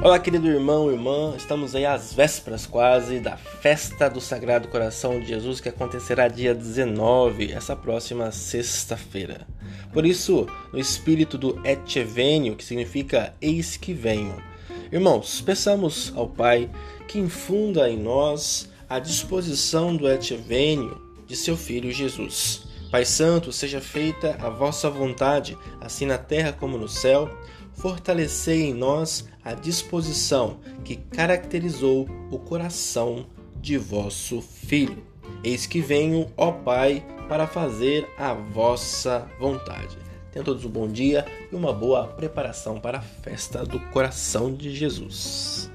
Olá, 0.00 0.16
querido 0.20 0.46
irmão, 0.46 0.92
irmã, 0.92 1.34
estamos 1.36 1.74
aí 1.74 1.84
às 1.84 2.12
vésperas 2.12 2.64
quase 2.64 3.18
da 3.18 3.36
festa 3.36 4.08
do 4.08 4.20
Sagrado 4.20 4.68
Coração 4.68 5.18
de 5.18 5.26
Jesus 5.26 5.60
que 5.60 5.68
acontecerá 5.68 6.28
dia 6.28 6.54
19, 6.54 7.50
essa 7.50 7.74
próxima 7.74 8.30
sexta-feira. 8.30 9.44
Por 9.92 10.06
isso, 10.06 10.46
no 10.72 10.78
espírito 10.78 11.36
do 11.36 11.60
Et 11.66 12.04
Venio, 12.04 12.54
que 12.54 12.62
significa 12.62 13.34
eis 13.42 13.76
que 13.76 13.92
venho, 13.92 14.40
irmãos, 14.92 15.40
peçamos 15.40 16.12
ao 16.14 16.28
Pai 16.28 16.70
que 17.08 17.18
infunda 17.18 17.90
em 17.90 17.98
nós 17.98 18.70
a 18.88 19.00
disposição 19.00 19.96
do 19.96 20.08
Et 20.08 20.36
Venio 20.36 21.02
de 21.26 21.34
seu 21.34 21.56
Filho 21.56 21.90
Jesus. 21.90 22.67
Pai 22.90 23.04
Santo, 23.04 23.52
seja 23.52 23.80
feita 23.80 24.36
a 24.40 24.48
vossa 24.48 24.88
vontade, 24.88 25.56
assim 25.80 26.06
na 26.06 26.18
terra 26.18 26.52
como 26.52 26.78
no 26.78 26.88
céu 26.88 27.30
fortalecei 27.78 28.64
em 28.64 28.74
nós 28.74 29.28
a 29.44 29.54
disposição 29.54 30.58
que 30.84 30.96
caracterizou 30.96 32.08
o 32.30 32.38
coração 32.38 33.26
de 33.60 33.78
vosso 33.78 34.42
Filho. 34.42 35.06
Eis 35.44 35.66
que 35.66 35.80
venho, 35.80 36.30
ó 36.36 36.50
Pai, 36.50 37.06
para 37.28 37.46
fazer 37.46 38.08
a 38.18 38.34
vossa 38.34 39.28
vontade. 39.38 39.96
Tenham 40.32 40.44
todos 40.44 40.64
um 40.64 40.70
bom 40.70 40.88
dia 40.88 41.24
e 41.50 41.54
uma 41.54 41.72
boa 41.72 42.08
preparação 42.08 42.80
para 42.80 42.98
a 42.98 43.02
festa 43.02 43.64
do 43.64 43.78
coração 43.90 44.52
de 44.52 44.74
Jesus. 44.74 45.67